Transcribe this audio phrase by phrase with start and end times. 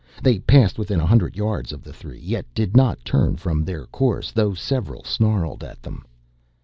[0.23, 3.85] They passed within a hundred yards of the three, yet did not turn from their
[3.85, 6.07] course, though several snarled at them.